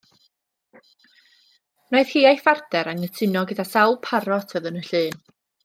[1.91, 5.23] Wnaeth hi a'i phartner anghytuno gyda sawl parot oedd yn y llun